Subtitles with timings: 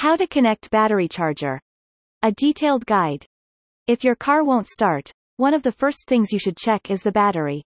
[0.00, 1.60] How to connect battery charger.
[2.22, 3.26] A detailed guide.
[3.86, 7.12] If your car won't start, one of the first things you should check is the
[7.12, 7.64] battery.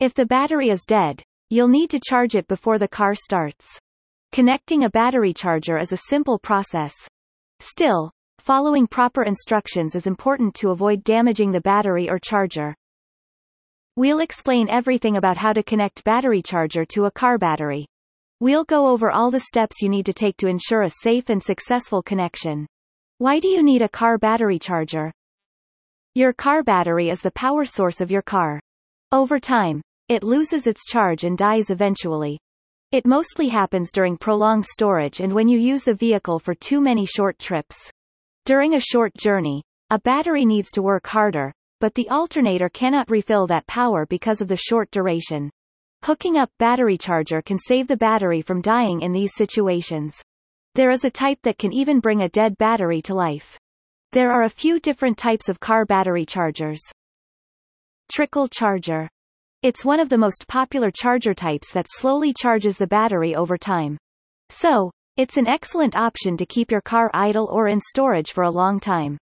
[0.00, 3.78] If the battery is dead, you'll need to charge it before the car starts.
[4.32, 6.92] Connecting a battery charger is a simple process.
[7.60, 8.10] Still,
[8.40, 12.74] following proper instructions is important to avoid damaging the battery or charger.
[13.94, 17.86] We'll explain everything about how to connect battery charger to a car battery.
[18.44, 21.42] We'll go over all the steps you need to take to ensure a safe and
[21.42, 22.66] successful connection.
[23.16, 25.10] Why do you need a car battery charger?
[26.14, 28.60] Your car battery is the power source of your car.
[29.12, 29.80] Over time,
[30.10, 32.38] it loses its charge and dies eventually.
[32.92, 37.06] It mostly happens during prolonged storage and when you use the vehicle for too many
[37.06, 37.90] short trips.
[38.44, 43.46] During a short journey, a battery needs to work harder, but the alternator cannot refill
[43.46, 45.48] that power because of the short duration.
[46.04, 50.20] Hooking up battery charger can save the battery from dying in these situations.
[50.74, 53.58] There is a type that can even bring a dead battery to life.
[54.12, 56.82] There are a few different types of car battery chargers.
[58.12, 59.08] Trickle charger.
[59.62, 63.96] It's one of the most popular charger types that slowly charges the battery over time.
[64.50, 68.50] So, it's an excellent option to keep your car idle or in storage for a
[68.50, 69.16] long time.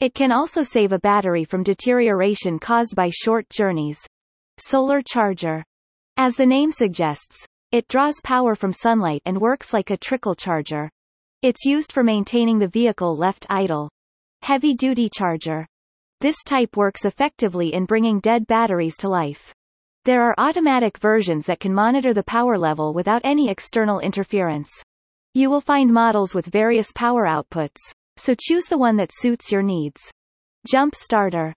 [0.00, 4.00] It can also save a battery from deterioration caused by short journeys.
[4.58, 5.62] Solar charger.
[6.16, 10.88] As the name suggests, it draws power from sunlight and works like a trickle charger.
[11.42, 13.90] It's used for maintaining the vehicle left idle.
[14.42, 15.66] Heavy-duty charger.
[16.20, 19.52] This type works effectively in bringing dead batteries to life.
[20.04, 24.70] There are automatic versions that can monitor the power level without any external interference.
[25.34, 27.80] You will find models with various power outputs,
[28.16, 30.00] so choose the one that suits your needs.
[30.64, 31.52] Jump starter.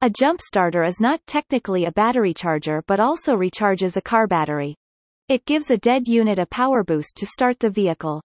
[0.00, 4.76] A jump starter is not technically a battery charger but also recharges a car battery.
[5.28, 8.22] It gives a dead unit a power boost to start the vehicle.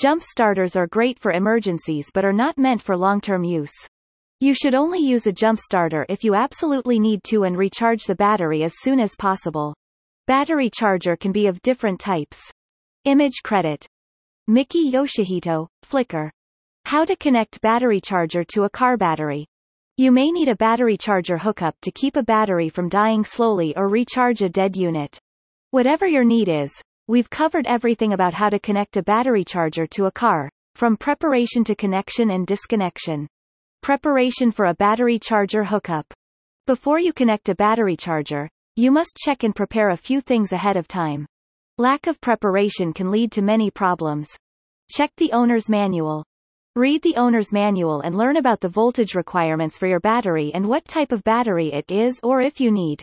[0.00, 3.74] Jump starters are great for emergencies but are not meant for long-term use.
[4.38, 8.14] You should only use a jump starter if you absolutely need to and recharge the
[8.14, 9.74] battery as soon as possible.
[10.28, 12.40] Battery charger can be of different types.
[13.06, 13.84] Image credit.
[14.46, 16.30] Miki Yoshihito, Flickr.
[16.84, 19.46] How to connect battery charger to a car battery.
[20.00, 23.88] You may need a battery charger hookup to keep a battery from dying slowly or
[23.88, 25.18] recharge a dead unit.
[25.72, 26.70] Whatever your need is,
[27.08, 31.64] we've covered everything about how to connect a battery charger to a car, from preparation
[31.64, 33.26] to connection and disconnection.
[33.82, 36.06] Preparation for a battery charger hookup.
[36.68, 40.76] Before you connect a battery charger, you must check and prepare a few things ahead
[40.76, 41.26] of time.
[41.76, 44.28] Lack of preparation can lead to many problems.
[44.92, 46.24] Check the owner's manual.
[46.78, 50.84] Read the owner's manual and learn about the voltage requirements for your battery and what
[50.84, 53.02] type of battery it is or if you need.